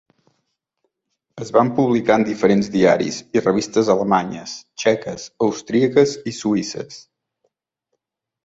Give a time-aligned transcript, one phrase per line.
[1.43, 7.03] Es van publicar en diferents diaris i revistes alemanyes, txeques, austríaques i suïsses.